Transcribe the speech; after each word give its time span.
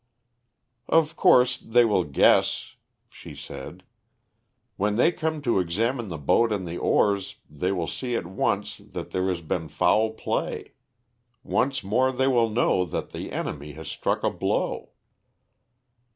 "Of 0.89 1.15
course, 1.15 1.57
they 1.59 1.85
will 1.85 2.05
guess," 2.05 2.73
she 3.07 3.35
said. 3.35 3.83
"When 4.75 4.95
they 4.95 5.11
come 5.11 5.43
to 5.43 5.59
examine 5.59 6.07
the 6.07 6.17
boat 6.17 6.51
and 6.51 6.67
the 6.67 6.79
oars 6.79 7.35
they 7.47 7.71
will 7.71 7.85
see 7.85 8.15
at 8.15 8.25
once 8.25 8.77
that 8.77 9.11
there 9.11 9.27
has 9.29 9.41
been 9.41 9.67
foul 9.67 10.09
play. 10.15 10.73
Once 11.43 11.83
more 11.83 12.11
they 12.11 12.27
will 12.27 12.49
know 12.49 12.83
that 12.83 13.11
the 13.11 13.31
enemy 13.31 13.73
has 13.73 13.89
struck 13.89 14.23
a 14.23 14.31
blow." 14.31 14.89